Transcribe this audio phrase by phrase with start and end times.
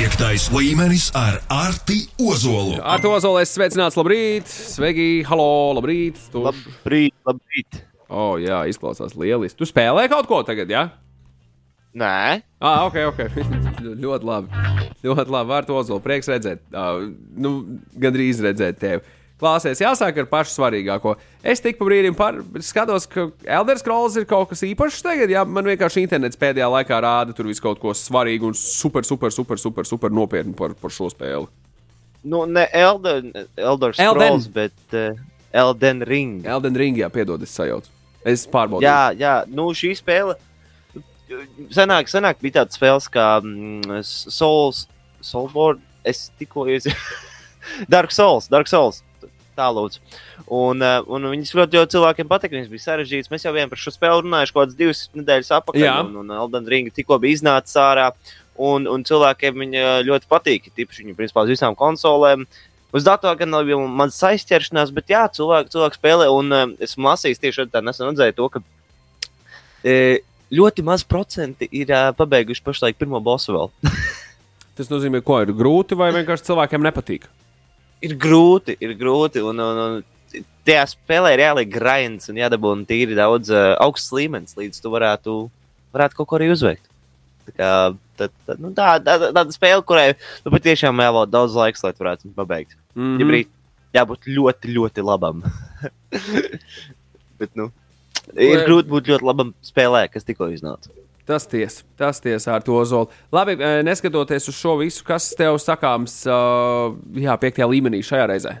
[0.00, 2.78] Piektais līmenis ar Arti Ozolu.
[2.80, 6.16] Ar to zolē sveicināts, labrīt, sveiki, halo, labrīt.
[6.32, 6.40] Tu...
[6.40, 7.82] Labrīt, labrīt.
[8.08, 9.58] O, oh, jā, izklausās lieliski.
[9.58, 10.86] Tu spēlē kaut ko tagad, jā?
[12.00, 13.20] Nē, Ah, ok, ok.
[14.06, 14.64] ļoti labi.
[15.04, 15.54] Ļoti labi.
[15.58, 16.64] Ar to zolu prieks redzēt.
[16.72, 17.52] Uh, nu,
[18.00, 19.04] gandrīz redzēt tevi.
[19.40, 21.14] Klāsies, jāsāk ar pašu svarīgāko.
[21.40, 25.32] Es tik pa brīdim par, skatos, ka Elders Scrolls ir kaut kas īpašs tagad.
[25.32, 29.32] Jā, man vienkārši internets pēdējā laikā rāda tur visu kaut ko svarīgu un super, super,
[29.32, 31.48] super, super, super nopietnu par, par šo spēli.
[32.22, 34.26] nu, ne Elden, Elder Elden.
[34.26, 35.16] Scrolls, bet uh,
[35.52, 36.44] Elden Ring.
[36.44, 37.88] Elden Ring, jā, piedod, es sajaucu.
[38.28, 38.84] Es pārbaudīju.
[38.84, 40.36] Jā, jā, nu šī spēle.
[41.72, 44.84] Senāk, senāk bija tāda spēle kā mm, Souls,
[45.24, 45.80] Soulborn.
[46.04, 46.88] Es tikko ies...
[47.92, 49.00] Dark Souls, Dark Souls.
[49.60, 50.00] Tā lūdzu.
[50.48, 52.56] Un, uh, un viņas ļoti, ļoti cilvēkiem patika.
[52.56, 53.30] Viņas bija sarežģītas.
[53.32, 55.84] Mēs jau vien par šo spēli runājuši kaut kādas divas nedēļas atpakaļ.
[55.84, 55.96] Jā.
[56.06, 58.08] Un, un Elden Ring tikko bija iznācis ārā.
[58.60, 60.70] Un, un cilvēkiem viņa ļoti patīk.
[60.72, 62.46] Tīpaši viņa principā uz visām konsolēm.
[62.96, 66.30] Uz datora gan nav jau maz aizķeršanās, bet jā, cilvēki, cilvēki spēlē.
[66.34, 68.64] Un uh, esmu lasījis tieši tā, nesen redzēju to, ka
[69.84, 69.98] e,
[70.56, 73.70] ļoti maz procenti ir uh, pabeiguši pašlaik pirmo bosu vēl.
[74.80, 77.28] Tas nozīmē, ko ir grūti vai vienkārši cilvēkiem nepatīk.
[78.02, 79.42] Ir grūti, ir grūti.
[79.46, 84.56] Un, un, un tajā spēlē ir jāliek grinds un jādabūna tīri daudz uh, augsts līmenis,
[84.58, 85.40] līdz tu varētu,
[85.96, 86.86] varētu kaut ko arī uzveikt.
[87.46, 87.70] Tā, kā,
[88.20, 91.94] tā, tā, nu, tā, tā, tā, tāda spēle, kurai nu, patiešām jāvēl daudz laiks, lai
[91.96, 92.76] tu varētu pabeigt.
[92.76, 93.20] Mm Mm -hmm.
[93.20, 93.48] Ja brīd,
[93.94, 95.42] jābūt ļoti, ļoti labam.
[97.38, 97.70] Bet, nu,
[98.34, 100.90] ir grūti būt ļoti labam spēlē, kas tikko iznāca.
[101.28, 103.10] Tas tiesa, tas tiesa ar to zolu.
[103.32, 108.56] Labi, eh, neskatoties uz šo visu, kas tev sakāms, uh, jā, piektajā līmenī šajā reizē.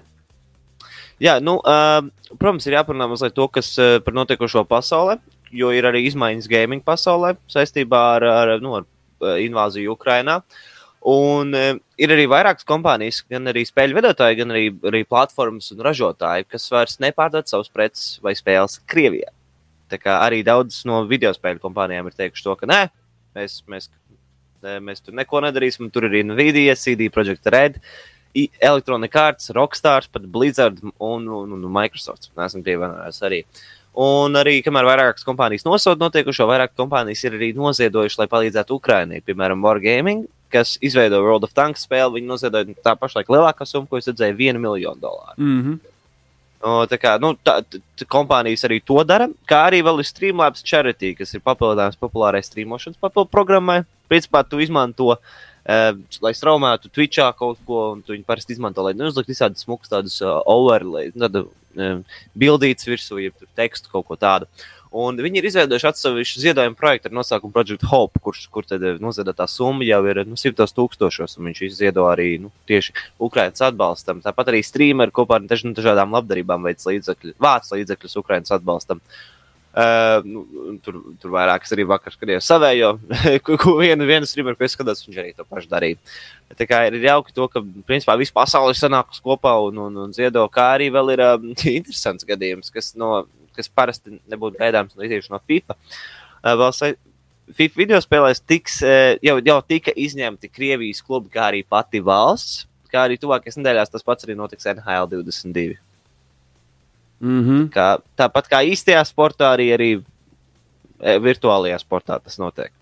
[1.20, 2.00] Jā, nu, uh,
[2.36, 5.18] protams, ir jāparunā mazliet to, kas par notiekošo pasaulē,
[5.52, 10.40] jo ir arī izmaiņas gaming pasaulē saistībā ar, ar, nu, ar invāziju Ukrajinā.
[11.10, 16.48] Un ir arī vairākas kompānijas, gan arī spēļu vedotāji, gan arī, arī platformas un ražotāji,
[16.48, 19.32] kas vairs nepārdod savus preces vai spēles Krievijā.
[19.98, 22.80] Arī daudz no video spēļu kompānijām ir teikuši to, ka nē,
[23.36, 23.90] mēs, mēs,
[24.62, 25.90] mēs tur neko nedarīsim.
[25.92, 27.80] Tur ir Nvidia, CD Projekt Red,
[28.34, 32.30] Electronic Arts, Rockstars, pat Blizzard un, un, un Microsoft.
[32.36, 33.44] Esmu pievienojies arī.
[34.00, 39.24] Un arī, kamēr vairākas kompānijas nosoda notiekušo, vairāk kompānijas ir arī noziedojušas, lai palīdzētu Ukraiņai.
[39.26, 43.98] Piemēram, Wargaming, kas izveido World of Tanks spēli, viņi noziedoja tā pašlaik lielākā summa, ko
[43.98, 45.38] es redzēju, vienu miljonu dolāru.
[45.38, 45.89] Mm -hmm.
[46.60, 47.78] O, tā kā, nu, tā, tā,
[48.12, 53.00] kompānijas arī to dara, kā arī vēl ir Streamlabs Charity, kas ir papildinājums populārai streamošanas
[53.00, 53.78] papildu programmai.
[54.12, 55.86] Principā tu izmanto, uh,
[56.20, 60.18] lai straumētu Twitchā kaut ko, un tu viņu parasti izmanto, lai neuzliktu visādas smukas tādas
[60.20, 62.04] uh, overlay, tādu um,
[62.44, 64.50] bildītas virsū, jeb tekstu kaut ko tādu.
[64.90, 68.96] Un viņi ir izveidojuši atsevišķu ziedojumu projektu ar nosaukumu Project Hope, kurš, kur tad eh,
[68.98, 74.22] noziedotā summa jau ir nu, simtos tūkstošos, viņš izviedo arī nu, tieši Ukraiņas atbalstam.
[74.24, 79.04] Tāpat arī streameri kopā ar daž, nu, dažādām labdarībām veids līdzekļu, vāc līdzekļus Ukraiņas atbalstam.
[79.70, 80.40] Uh, nu,
[80.82, 82.88] tur, tur vairākas arī vakar skatījos savējo,
[83.46, 86.00] ko, vienu, vienu streameru, ko es skatos, viņš arī to pašu darīja.
[86.58, 90.16] Tā kā ir jauki to, ka principā visa pasaule ir sanākusi kopā un, un, un
[90.16, 93.20] ziedo, kā arī vēl ir um, interesants gadījums, kas, no,
[93.56, 95.76] kas parasti nebūtu gaidāms no tieši no FIFA.
[96.60, 96.96] Vēl
[97.50, 98.78] FIFA video spēlēs tiks,
[99.26, 104.06] jau, jau tika izņemti Krievijas klubi, kā arī pati valsts, kā arī tuvākajās nedēļās tas
[104.06, 105.78] pats arī notiks NHL 22.
[107.20, 107.64] Mm -hmm.
[107.74, 109.90] Kā, tāpat kā īstajā sportā, arī, arī
[111.00, 112.72] virtuālajā sportā tas notiek.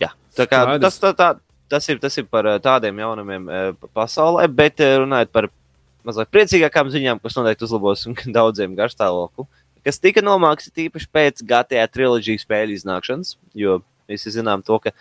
[0.00, 0.80] Jā, tā kā, Skaidrs.
[0.80, 1.28] tas, tā, tā,
[1.68, 3.46] tas, ir, tas ir par tādiem jaunumiem
[3.80, 5.48] pa- pasaulē, bet runājot par
[6.06, 8.06] mazliet priecīgākām ziņām, kas noteikti uzlabos
[8.38, 9.48] daudziem garstāvokli,
[9.84, 14.92] kas tika nomākts tīpaši pēc GTA trilogijas spēļu iznākšanas, jo visi zinām to, ka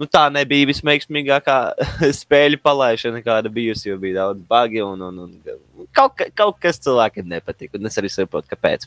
[0.00, 1.56] nu, tā nebija visveiksmīgākā
[2.22, 6.80] spēļu palaišana, kāda bijusi, jo bija daudz bagi un, un, un kaut, ka, kaut kas
[6.84, 7.78] cilvēkiem nepatika.
[7.78, 8.86] Un es arī saprotu, kāpēc.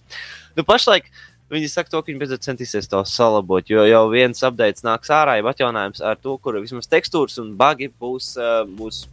[0.57, 1.09] Nu, pašlaik
[1.49, 5.39] viņi saka, to, ka viņi beidzot centīsies to salabot, jo jau viens updates nāks ārā,
[5.39, 9.07] jau atjauninājums ar to, kur vismaz tekstūras un bagi būs, uh, būs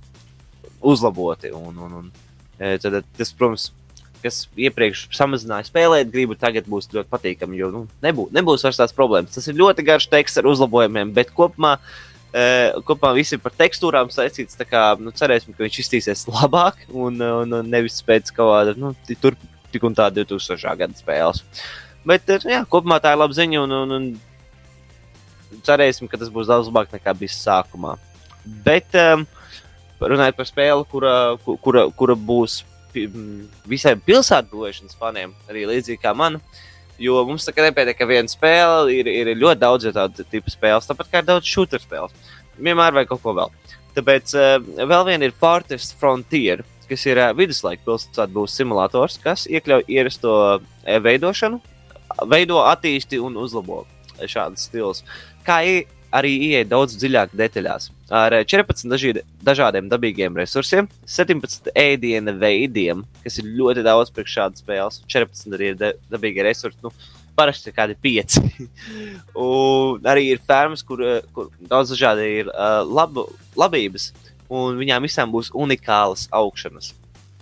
[0.84, 1.52] uzlaboti.
[1.56, 2.26] Un, un, un, eh,
[2.58, 3.70] tad, tas, protams,
[4.23, 8.94] kas iepriekš samazināja spēlēt, gribu tagad būs ļoti patīkami, jo nu, nebūs, nebūs vairs tās
[8.97, 9.35] problēmas.
[9.37, 11.76] Tas ir ļoti garš teksts ar uzlabojumiem, bet kopumā.
[12.37, 14.58] Uh, kopumā viss ir par tekstūrām saistīts.
[14.69, 18.93] Kā, nu, cerēsim, ka viņš iztīsies labāk un, un, un nevis pēc kaut kāda nu,
[19.23, 19.38] tur
[19.73, 20.75] tik un tā 2000.
[20.81, 21.44] gada spēles.
[22.06, 26.50] Bet eh, jā, kopumā tā ir laba ziņa un, un, un cerēsim, ka tas būs
[26.50, 27.97] daudz labāk nekā bija sākumā.
[28.67, 29.25] Bet um,
[30.00, 31.12] runājot par spēli, kura,
[31.44, 32.62] ku- kura, kura būs
[32.93, 36.40] pi- m, visai pilsētu būvēšanas faniem, arī līdzīgi kā man,
[36.96, 40.87] Jo mums tā kā nepietiek ar vienu spēli, ir, ir ļoti daudz tādu tipu spēles,
[40.88, 42.14] tāpat kā ir daudz shooter spēles.
[42.56, 43.50] Vienmēr vajag kaut ko vēl.
[43.98, 44.54] Tāpēc uh,
[44.88, 50.32] vēl viena ir Fortress Frontier, kas ir uh, viduslaika pilsētas būs simulators, kas iekļauj ierasto
[50.56, 50.64] uh,
[51.04, 51.60] veidošanu,
[52.32, 53.82] veido, attīsti un uzlabo
[54.25, 55.04] šādas stils.
[55.44, 55.60] Kā
[56.16, 57.90] arī ieiet daudz dziļāk detaļās.
[58.14, 64.36] Ar eh, 14 dažīd, dažādiem dabīgiem resursiem, 17 ēdienu veidiem, kas ir ļoti daudz priekš
[64.38, 65.00] šādas spēles.
[65.12, 66.80] 14 arī ir da- dabīgie resursi.
[66.84, 66.94] Nu,
[67.36, 68.40] Parasti ir kādi pieci.
[70.08, 73.26] arī ir fermas, kur, eh, kur daudz dažādi ir uh, labu,
[73.60, 74.06] labības,
[74.48, 76.94] un viņām visām būs unikālas augšanas.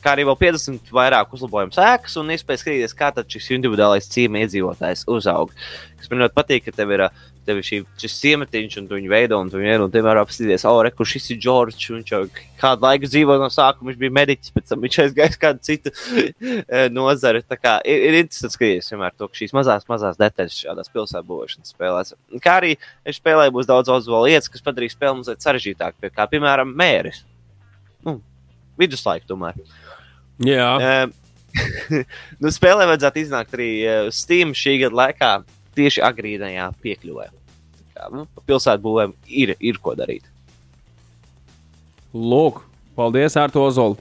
[0.02, 5.06] Kā arī vēl 50 vairāk uzlabojumu sēkas, un iespēja skatīties, kā šis individuālais cīņa iedzīvotājs
[5.14, 5.54] uzaug.
[5.96, 7.06] Kas man ļoti patīk, ka tev ir,
[7.46, 10.20] tev ir šī, šis ciematiņš, un tu viņu veido, un tu veido, un tev var
[10.20, 12.20] apstīties, oh, re, kur šis ir Džordžs, un viņš jau
[12.60, 15.92] kādu laiku dzīvo no sākuma, viņš bija mediķis, pēc tam viņš aizgājis kādu citu
[16.24, 17.44] eh, nozari.
[17.46, 21.30] Tā kā ir, ir interesanti skatīties vienmēr to, ka šīs mazās, mazās detaļas šādās pilsētu
[21.30, 22.14] būvēšanas spēlēs.
[22.44, 26.28] Kā arī es spēlēju, būs daudz uzvaru lietas, kas padarīs spēli mazliet sarežģītāku, pie kā,
[26.30, 27.24] piemēram, mēris.
[28.04, 28.18] Nu,
[28.80, 29.60] viduslaika tomēr.
[30.44, 31.12] Jā, Um,
[32.42, 35.30] nu, spēlē vajadzētu iznākt arī uh, Steam šī gada laikā,
[35.76, 37.28] tieši agrīnajā piekļuvē.
[37.94, 40.26] Kā, nu, pilsētu būvēm ir, ir ko darīt.
[42.14, 42.62] lūk,
[42.94, 43.98] paldies, Arto Ozolu.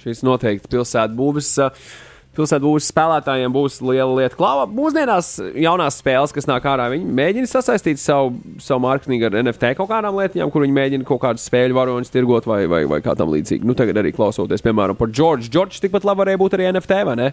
[0.00, 0.70] Šis noteikti.
[0.70, 4.38] Pilsētu būs spēlētājiem būs liela lieta.
[4.38, 9.74] Klāva, mūsdienās jaunās spēles, kas nāk ārā, viņi mēģina sasaistīt savu, savu mārketingu ar NFT
[9.76, 13.16] kaut kādām lietām, kur viņi mēģina kaut kādus spēļu varoņus tirgot vai, vai, vai kā
[13.18, 13.66] tam līdzīgi.
[13.66, 15.50] Nu, tagad arī klausoties, piemēram, par Džordžu.
[15.50, 17.32] Džordžs tikpat labi varēja būt arī NFT, vai ne?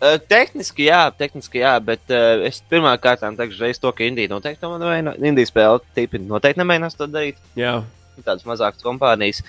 [0.00, 4.30] Uh, tehniski, jā, tehniski, jā, bet uh, es pirmā kārtā teikšu reiz to, ka Indija
[4.32, 5.12] noteikti nemēģina.
[5.28, 7.42] Indijas spēle tipi noteikti nemēģinās to darīt.
[7.58, 7.82] Jā,
[8.24, 9.42] Tādas mazākas kompānijas.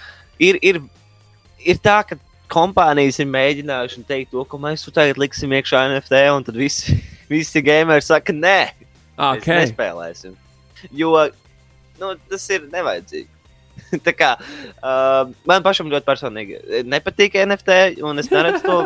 [0.44, 0.81] Ir, ir,
[1.63, 2.18] ir tā, ka
[2.51, 6.97] kompānijas ir mēģinājušas teikt to, ka mēs tur tagad liksim iekšā NFT, un tad visi,
[7.31, 8.59] visi gameri saka, nē,
[9.15, 9.62] okay.
[9.62, 10.36] nespēlēsim.
[10.92, 11.13] Jo
[12.01, 13.30] nu, tas ir nevajadzīgi.
[14.19, 14.33] Kā,
[14.83, 18.77] uh, man pašam ļoti personīgi nepatīk NFT, un es neredzu to.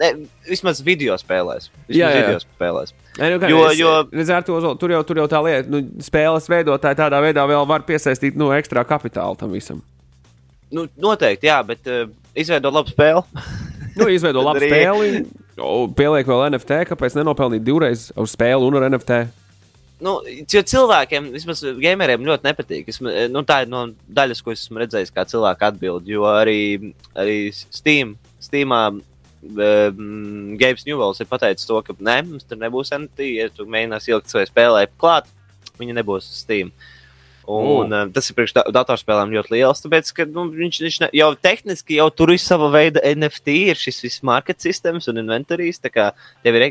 [0.00, 0.10] Ne,
[0.48, 1.68] vismaz video spēlēs.
[1.88, 2.94] Vismaz Jā, jā, video spēlēs.
[3.18, 5.82] Nē, nu, kā, Jo- es, jo- redzēt, to, tur, jau, tur jau tā lieta, nu,
[6.00, 9.82] spēles veidotāji tādā veidā vēl var piesaistīt nu, ekstra kapitālu tam visam.
[10.72, 12.06] Nu, noteikti, jā, bet uh,
[12.38, 13.26] izveidot labu spēli.
[13.98, 15.24] Nu, izveido labu spēli,
[15.98, 19.18] pieliek vēl NFT, kāpēc nenopelnīt divreiz uz spēli un ar NFT.
[20.00, 20.14] Nu,
[20.48, 22.88] jo cilvēkiem, vismaz gameriem, ļoti nepatīk.
[22.88, 26.08] Es, nu, tā ir no daļas, ko es esmu redzējis, kā cilvēki atbild.
[26.08, 28.86] Jo arī, arī Steam, Steamā
[29.42, 33.28] um, Gabe Newells ir pateicis to, ka nē, mums tur nebūs NFT.
[33.38, 35.30] Ja tu mēģināsi ielikt savai spēlē klāt,
[35.80, 36.72] viņa nebūs uz Steam.
[37.50, 41.08] Un, uh, tas ir priekš da- datorspēlēm ļoti liels, tāpēc, ka nu, viņš, viņš ne,
[41.18, 45.80] jau tehniski jau tur ir sava veida NFT, ir šis viss market systems un inventorijas.
[45.82, 46.10] Tā kā
[46.44, 46.68] tev ir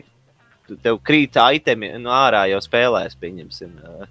[0.83, 3.75] tev krīt itemi no ārā jau spēlēs, pieņemsim.
[3.83, 4.07] ā,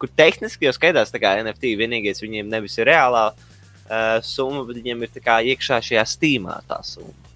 [0.00, 5.04] Kur tehniski jau skaidrs, ka NFT vienīgais viņiem nevis ir reālā uh, summa, bet viņiem
[5.04, 7.31] ir kā iekšā šajā stīmā tā summa.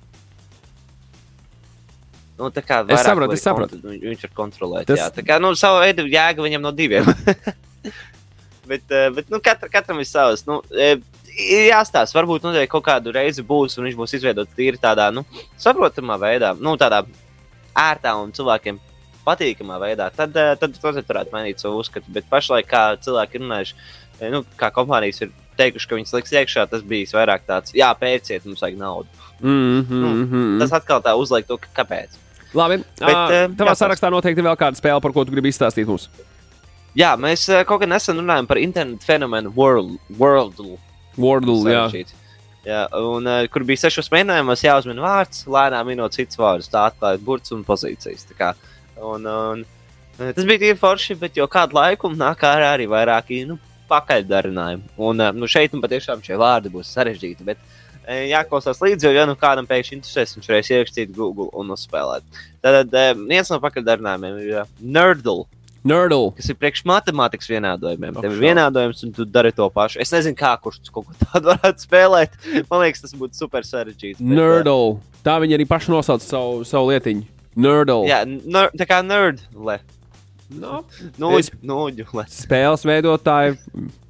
[2.37, 3.79] Nu, tā kā vairāk saprotu, var es saprotu.
[3.81, 4.87] kont- Viņš var kontrolēt.
[4.87, 4.99] Tas-.
[5.01, 7.05] Jā, tā kā nu, sava veida jēga viņam no diviem.
[8.71, 10.45] bet, uh, bet nu, katra, katram ir savs.
[10.47, 10.99] Nu, eh,
[11.33, 15.25] ir jāstāsta, varbūt nu, kaut kādu reizi būs, un viņš būs izveidots tīri tādā nu,
[15.61, 17.05] saprotamā veidā, nu, tādā
[17.77, 18.81] ērtā un cilvēkiem
[19.27, 20.11] patīkamā veidā.
[20.15, 22.13] Tad, eh, tad tas varētu mainīt savu uzskatu.
[22.13, 23.75] Bet pašlaik, kā cilvēki ir runājuši,
[24.21, 27.89] eh, nu, kā kompānijas ir teikuši, ka viņas liks iekšā, tas bija vairāk tāds, jā,
[27.97, 29.09] pērciet, mums vajag naudu.
[29.41, 30.59] Mm -hmm.
[30.61, 32.09] Tas atkal tā uzliek to, ka kāpēc.
[32.57, 36.09] Labi, Bet, uh, tavā sarakstā noteikti vēl kāda spēle, par ko tu gribi izstāstīt mums.
[36.97, 39.99] Jā, mēs eh, kaut kā nesen runājām par internetu fenomenu World.
[40.17, 40.63] World
[41.21, 41.83] Wordle, jā.
[41.85, 42.17] sarežģīts.
[42.67, 47.23] Jā, un, uh, kur bija sešos mēnešos, jāuzmina vārds, lēnām minot cits vārds, tā atklājot
[47.23, 48.27] burts un pozīcijas.
[48.97, 49.63] Un, un,
[50.19, 53.61] tas bija tīri forši, bet jau kādu laiku nāk ārā arī vairāki nu,
[53.91, 54.89] pakaļdarinājumi.
[54.99, 57.47] Un uh, nu, šeit nu, patiešām šie vārdi būs sarežģīti.
[57.47, 61.75] Bet, eh, Jāklausās līdzi, jo, ja nu kādam pēkšņi interesēs, viņš varēs ierakstīt Google un
[61.75, 62.41] uzspēlēt.
[62.63, 62.95] Tad
[63.27, 65.45] viens no pakaļdarinājumiem ir Nerdle
[65.87, 66.33] Nerdle.
[66.35, 68.17] kas ir priekš matemātikas vienādojumiem.
[68.19, 70.01] Tev ir vienādojums, un tu dari to pašu.
[70.03, 72.35] Es nezinu, kā kurš kaut ko tādu varētu spēlēt.
[72.71, 74.19] Man liekas, tas būtu super sarežģīts.
[74.19, 74.97] bet, Nerdle.
[75.27, 77.27] Tā viņi arī paši nosauc savu, savu lietiņu.
[77.63, 78.01] Nerdle.
[78.11, 79.79] Jā, ner, tā kā nerdle.
[80.55, 80.85] No.
[81.19, 82.05] Noģi, noģi.
[82.31, 83.57] Spēles veidotāji,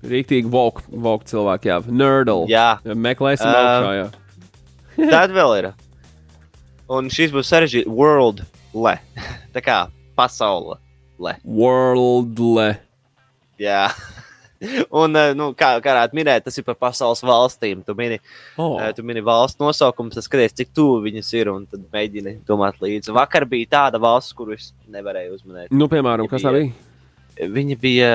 [0.05, 1.78] rīktīgi vogue, vogue cilvēki, jā.
[1.88, 2.45] Nerdle.
[2.52, 4.07] Jā, Meklēsim Ā, augšā, jā.
[5.14, 5.71] tad vēl ir.
[6.93, 8.45] Un šis būs sarežģīts world
[8.76, 8.99] le.
[9.57, 9.78] Tā kā
[10.19, 10.76] pasaule.
[11.19, 11.38] Le.
[11.49, 12.75] Worldle.
[13.61, 13.87] Jā.
[14.90, 17.82] Un, eh, nu, kā, kā varētu minēt, tas ir par pasaules valstīm.
[17.84, 18.18] Tu mini,
[18.56, 18.78] Oh.
[18.96, 23.12] tu mini valsts nosaukumus, tad skaties, cik tuvu viņas ir, un tad mēģini domāt līdzi.
[23.16, 25.70] Vakar bija tāda valsts, kuru es nevarēju uzminēt.
[25.70, 26.72] Nu, piemēram, kas tā bija?
[27.36, 28.12] Viņa bija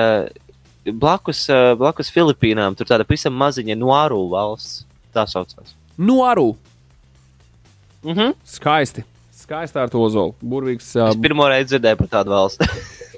[0.86, 4.84] blakus, eh, blakus Filipīnām, tur tāda pavisam maziņa Nuāru valsts.
[5.14, 5.74] Tā saucās.
[6.00, 6.56] Aru.
[8.02, 8.34] Mhm.
[8.44, 9.04] Skaisti.
[9.30, 10.34] Skaisti ar to ozolu.
[10.42, 10.94] Burvīgs.
[10.96, 12.66] Uh, Es pirmo reizi dzirdēju par tādu valsti.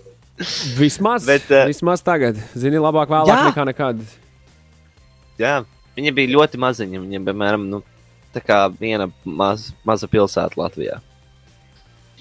[0.78, 2.38] vismaz, Bet, uh, vismaz tagad.
[2.58, 3.48] Zini, labāk vēlāk Jā.
[3.50, 4.04] nekā nekad.
[5.38, 5.56] Jā,
[5.96, 7.02] viņa bija ļoti maziņa.
[7.02, 7.82] Viņa, piemēram, nu,
[8.34, 11.00] tā kā viena maz, maza pilsēta Latvijā.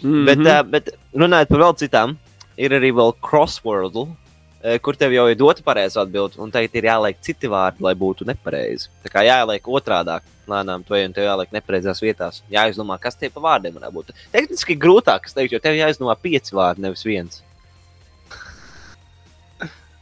[0.02, 0.12] Mm.
[0.12, 0.26] -hmm.
[0.26, 2.18] bet, uh, bet runājot par vēl citām,
[2.58, 6.90] ir arī vēl crossword, uh, kur tev jau ir dota pareizā atbilde, un tagad ir
[6.92, 8.90] jāliek citi vārdi, lai būtu nepareizi.
[9.04, 10.22] Tā kā jāliek otrādi.
[10.44, 12.44] Lēnām to jau jāliek nepareizās vietās.
[12.52, 14.12] Jāizdomā, kas tie pa vārdiem varētu būt.
[14.32, 17.42] Tehniski grūtāk, es teiktu, jo tev jāizdomā pieci vārdi, nevis viens.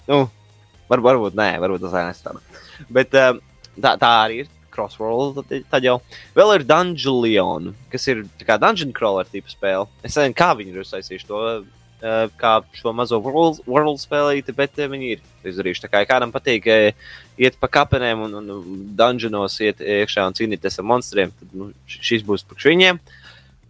[0.10, 0.24] Nu,
[0.91, 2.34] var, varbūt nē, varbūt tas ir tā.
[2.91, 3.36] Bet uh,
[3.77, 4.58] tā, tā arī ir.
[4.72, 5.98] Crossworld, tad, jau
[6.31, 9.89] vēl ir Dungeon, kas ir tā kā Dungeon Crawler tipa spēle.
[10.00, 14.79] Es nezinu, kā viņi ir uztaisījuši to, uh, kā šo mazo world, world spēlīti, bet
[14.79, 15.91] uh, viņi ir izdarījuši.
[15.91, 21.36] Kā kādam patīk iet pa kapenēm un, un dungeonos iet iekšā un cīnīties ar monstriem,
[21.36, 23.03] tad nu, šis būs priekš viņiem.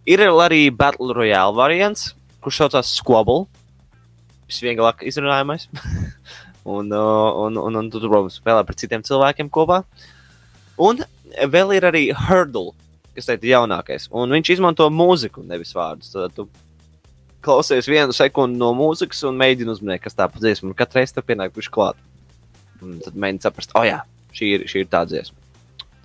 [0.09, 2.11] Ir arī Battle Royale variants,
[2.45, 3.47] kurš saucās Squabble.
[4.51, 5.69] Visvieglāk izrunājamais.
[6.65, 9.81] un, un, un, un tu, protams, spēlē par citiem cilvēkiem kopā.
[10.81, 11.01] Un
[11.51, 12.73] vēl ir arī Hurdle,
[13.15, 14.07] kas teikt, ir jaunākais.
[14.15, 16.13] Un viņš izmanto mūziku, nevis vārdus.
[16.13, 16.47] Tad tu
[17.41, 20.71] klausies vienu sekundi no mūzikas un mēģini uzminēt, kas tā pa dziesmu.
[20.71, 21.99] Un katru reizi tam pienāk viņš klāt.
[22.81, 24.01] Un tad mēģini saprast, oh, jā,
[24.37, 25.37] šī ir, šī ir tā dziesma.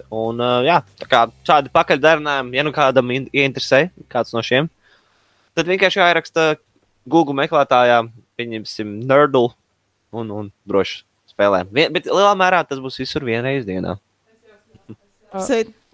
[0.07, 4.69] Un, uh, jā, tā kā šādi pakaļdarinājumi, ja nu kādam in- ieinteresē, kāds no šiem,
[5.57, 6.45] tad vienkārši jāieraksta
[7.09, 8.03] Google meklētājā,
[8.39, 9.51] pieņemsim, Nerdle
[10.13, 11.65] un, un droši spēlē.
[11.71, 13.97] Vien, bet lielā mērā tas būs visur vienreiz dienā.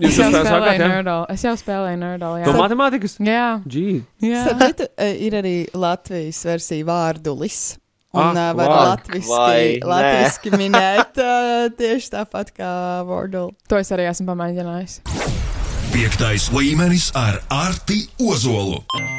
[0.02, 0.88] Jūs Es jau jā?
[0.88, 1.14] Nerdle.
[1.30, 2.42] Es jau spēlēju Nerdle.
[2.46, 3.16] No matemātikas?
[3.22, 3.60] Jā.
[3.70, 4.02] Gee.
[4.24, 4.42] jā.
[4.58, 7.60] Citu, eh, ir arī Latvijas versija vārdulis.
[8.12, 12.72] Un Ah, ah, var latviski, latviski minēt uh, tieši tāpat kā
[13.08, 13.54] Wordle.
[13.72, 14.98] To es arī esmu pamēģinājis.
[15.92, 18.78] Piektais līmenis ar Arti Ozolu.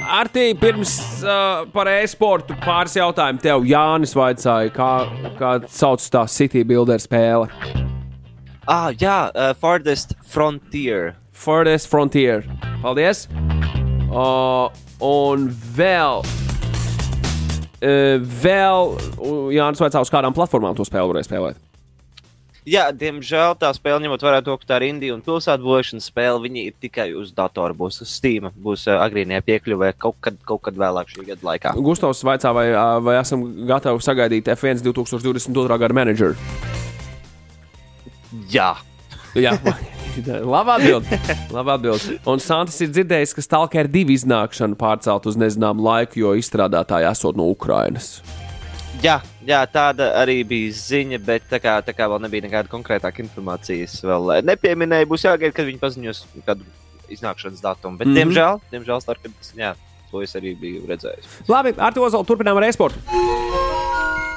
[0.10, 4.88] Artī, pirms uh, par e-sportu pāris jautājumu tev Jānis vaicāja, kā,
[5.38, 7.46] kā sauc tā City Builder spēle.
[8.66, 11.14] Ah, jā, uh, Farthest Frontier.
[11.30, 12.42] Furthest Frontier.
[12.82, 13.28] Paldies!
[14.10, 14.74] Uh,
[15.06, 15.46] un
[15.78, 16.26] vēl.
[17.86, 18.98] Uh, vēl
[19.60, 21.63] Jānis vaicā, uz kādām platformām to spēli varēja spēlēt.
[22.70, 26.40] Jā, diemžēl tā spēle, ņemot vērā to, ka tā ir Indija un pilsētu būvēšanas spēle,
[26.46, 30.64] viņi ir tikai uz datora, būs uz Steam, būs uh, agrīnajā piekļuvē kaut kad, kaut
[30.70, 31.76] kad vēlāk šī gada laikā.
[31.84, 32.70] Gustavs vaicā, vai,
[33.04, 35.80] vai esam gatavi sagaidīt F1 2022.
[35.84, 36.40] gada menedžeru.
[38.54, 38.72] Jā,
[39.34, 39.56] Jā,
[40.54, 41.10] labi atbild.
[41.54, 42.06] Labi atbild.
[42.30, 47.40] Un Santis ir dzirdējis, ka Stalker 2 iznākšana pārcelt uz nezināmu laiku, jo izstrādātāji esot
[47.40, 48.20] no Ukrainas.
[49.02, 53.24] Jā, jā, tāda arī bija ziņa, bet tā kā, tā kā vēl nebija nekāda konkrētāka
[53.24, 56.68] informācijas, vēl eh, nepieminēja, būs jāgaida, kad viņi paziņos kādu
[57.14, 57.98] iznākšanas datumu.
[57.98, 58.22] Bet, mm -hmm.
[58.22, 59.74] diemžēl, diemžēl Starkins, jā,
[60.12, 61.50] to es arī biju redzējis.
[61.50, 63.00] Labi, ar to zolu turpinām ar e-sportu.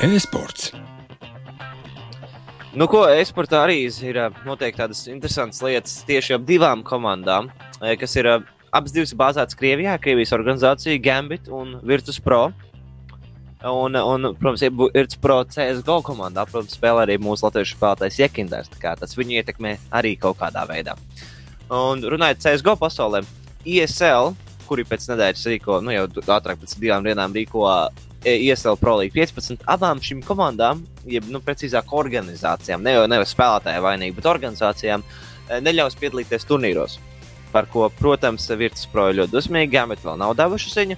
[0.00, 0.72] E-sports.
[2.76, 7.48] Nu, ko e-sportā arī ir ā, noteikti tādas interesantas lietas tieši ap divām komandām,
[7.80, 8.28] ē, kas ir
[8.76, 12.52] abas divas bāzētas Krievijā, Krievijas organizācija Gambit un Virtus Pro.
[13.66, 18.70] Un, un protams, ir Pro CSGO komandā, protams, spēlē arī mūsu latviešu spēlētājs Jekinders.
[18.78, 20.94] Tas viņu ietekmē arī kaut kādā veidā.
[21.74, 23.24] Un runājot CSGO pasaulē,
[23.66, 24.36] ISL,
[24.68, 27.64] kuri pēc nedēļas rīko, nu jau ātrāk pēc divām dienām rīko
[28.22, 33.34] e, ISL Pro League 15, abām šīm komandām, jeb nu, precīzāk organizācijām, ne jau nevis
[33.34, 37.00] spēlētāju vainīgi, bet organizācijām, e, neļaus piedalīties turnīros.
[37.50, 40.96] Par ko, protams, Virtus Pro ir ļoti dusmīgi, bet vēl nav devuši ziņu.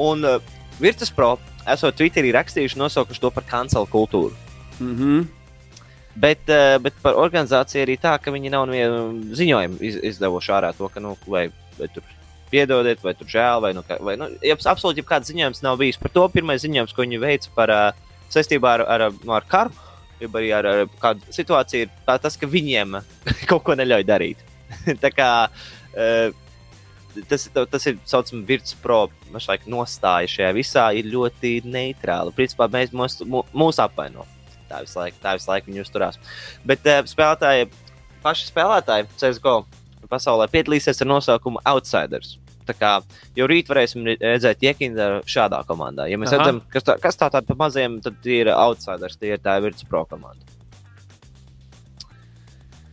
[0.00, 1.32] Un uh, Virtus Pro,
[1.72, 4.34] esot Twitterī rakstījuši, nosaukuši to par kancelu kultūru.
[4.80, 5.26] Mm -hmm.
[6.16, 10.72] Bet, uh, bet par organizāciju arī tā, ka viņi nav nevienu ziņojumu iz, izdevuši ārā
[10.76, 12.02] to, ka, nu, vai, vai tur
[12.50, 16.28] piedodiet, vai tur žēl, vai, nu, vai nu, absolūti jebkāds ziņojums nav bijis par to.
[16.28, 17.92] Pirmais ziņojums, ko viņi veica par uh,
[18.32, 19.70] saistībā ar, ar, nu, ar karu,
[20.20, 22.98] jeb arī ar, ar kādu situāciju, ir tā, tas, ka viņiem
[23.50, 24.44] kaut ko neļauj darīt.
[25.04, 26.45] tā kā uh,
[27.30, 32.34] tas, tas ir saucams Virtus Pro mašlaik nostāja šajā visā, ir ļoti neitrāla.
[32.36, 34.28] Principā mēs mūs, mū- mūs apvainojam.
[34.70, 36.18] Tā visu laiku, tā visu laiku viņi uzturās.
[36.66, 37.68] Bet uh, spēlētāji,
[38.24, 39.60] paši spēlētāji, CSGO
[40.10, 42.36] pasaulē piedalīsies ar nosaukumu Outsiders.
[42.66, 42.92] Tā kā
[43.38, 46.08] jau rīt varēsim redzēt Jekindu šādā komandā.
[46.10, 46.40] Ja mēs Aha.
[46.42, 49.86] redzam, kas tā, kas tā tāda pa maziem, tad ir outsiders, tie ir tā Virtus
[49.86, 50.42] Pro komanda.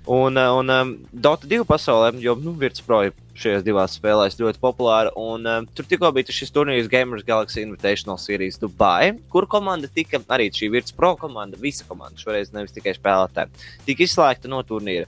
[0.05, 4.35] Un, eh, un um, Dota 2 pasaulē, jo nu, Virtus Pro ir šajās divās spēlēs
[4.35, 5.13] ļoti populāra.
[5.15, 10.19] Un, um, tur tikko bija šis turnīrs Gamers Galaxy Invitational Series Dubai, kur komanda tika
[10.27, 15.07] arī šī Virtus Pro komanda, visa komanda, šoreiz nevis tikai spēlētāji, tika izslēgta no turnīra.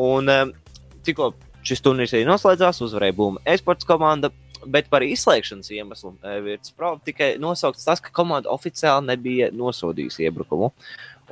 [0.00, 0.56] Un um,
[1.04, 1.34] tikko
[1.66, 4.32] šis turnīrs arī noslēdzās, uzvarēja Buma esports komanda.
[4.60, 10.26] Bet par izslēgšanas iemeslu eh, Virtus Pro tika nosaukts tas, ka komanda oficiāli nebija nosodījusi
[10.26, 10.68] iebrukumu.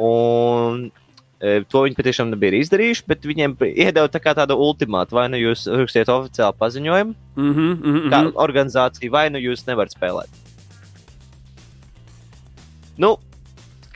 [0.00, 0.87] Un
[1.38, 5.14] To viņi patiešām nebija izdarījuši, bet viņiem iedeva tā tādu ultimātu.
[5.14, 8.11] Vai nu jūs rakstiet oficiālu paziņojumu, Mm -hmm, mm -hmm.
[8.11, 10.26] kā organizācija, vai nu jūs nevarat spēlēt.
[12.99, 13.18] Nu,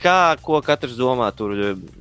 [0.03, 1.53] kā ko katrs domā, tur,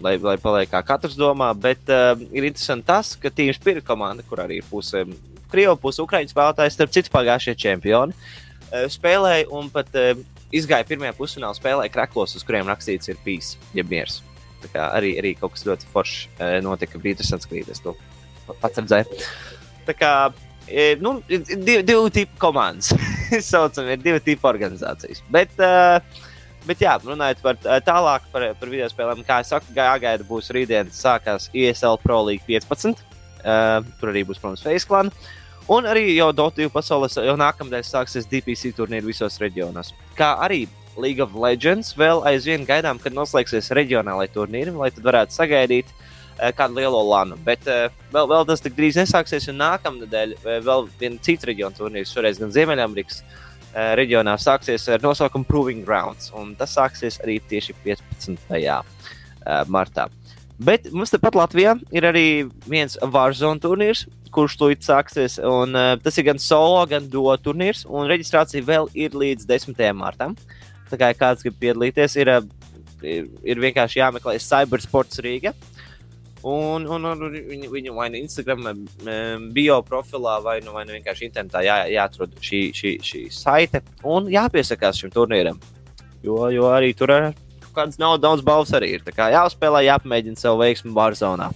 [0.02, 4.22] lai, lai paliek kā katrs domā, bet uh, ir interesanti tas, ka Teams Spirit komanda,
[4.22, 5.04] kur arī ir puse
[5.52, 10.18] Krievijas, puse Ukraiņas spēlētājs, starp citu pagājušie čempioni, uh, spēlēja un pat uh,
[10.52, 14.22] izgāja pirmajā pusfinālā spēlē kraklos, uz kuriem rakstīts ir pīs, jeb miers.
[14.74, 17.00] Arī, arī kaut kas ļoti foršs uh, notika.
[17.02, 17.96] Interesants skatīties to
[18.60, 19.20] pats redzēju.
[19.86, 20.12] Tā kā
[20.68, 22.92] e, nu, ir divi, divi tipi komandas.
[23.50, 25.22] Saucam, ir divi tipi organizācijas.
[25.32, 25.98] Bet, uh,
[26.68, 30.92] bet jā, runājot par tālāk par, par video spēlēm, kā jau saku, jāgaida būs rītdien
[30.94, 33.06] sākās ESL Pro League 15.
[33.42, 35.10] Uh, tur arī būs, protams, Face Clan.
[35.70, 39.92] Un arī jau Dota 2 pasaulē jau nākamnedēļ sāksies DPC turnīri visos reģionos.
[40.18, 40.64] Kā arī
[40.96, 46.50] League of Legends vēl aizvien gaidām, kad noslēgsies reģionālai turnīri, lai tad varētu sagaidīt uh,
[46.56, 47.38] kādu lielo lanu.
[47.46, 51.78] Bet uh, vēl, vēl tas tik drīz nesāksies, un nākamnedēļ uh, vēl viena cita reģiona
[51.78, 56.32] turnīrs, šoreiz gan Ziemeļamerikas uh, reģionā, sāksies ar nosaukumu Proving Grounds.
[56.38, 58.36] Un tas sāksies arī tieši 15.
[59.42, 60.06] Uh, martā.
[60.62, 62.26] Bet mums tepat Latvijā ir arī
[62.70, 65.38] viens Warzone turnīrs, kurš tūlīt sāksies.
[65.42, 69.82] Un, uh, tas ir gan solo, gan duo turnīrs, un reģistrācija vēl ir līdz 10.
[69.98, 70.36] martam.
[70.92, 72.72] Tā kā kāds grib piedalīties, ir, uh,
[73.02, 75.54] ir, ir vienkārši jāmeklē Cybersports Rīga.
[76.42, 80.96] Un, un, un viņu, viņu vai nu Instagram um, bio profilā, vai nu, vai nu
[80.96, 85.60] vienkārši internetā jā, jāatrod šī, šī, šī saite un jāpiesakās šim turnīram.
[86.26, 87.30] Jo, jo arī tur ir
[87.74, 89.04] kāds nav daudz balvas arī ir.
[89.06, 91.50] Tā kā jāuzspēlē, jāpamēģina savu veiksmu Barzonā.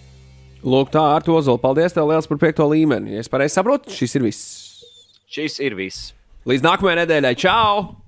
[0.67, 1.61] Lūk, tā ar to zolu.
[1.63, 3.19] Paldies tev liels par piekto līmeni.
[3.21, 4.49] Es pareizi saprotu, šis ir viss.
[5.31, 6.11] Šis ir viss.
[6.49, 7.37] Līdz nākamajai nedēļai.
[7.43, 8.06] Čau!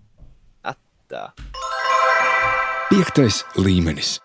[1.08, 1.30] Tā.
[2.90, 4.18] Piektais līmenis.